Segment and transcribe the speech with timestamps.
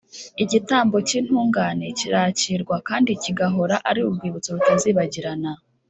[0.43, 5.51] Igitambo cy’intungane kirakirwa, kandi kigahora ari urwibutso rutazibagirana.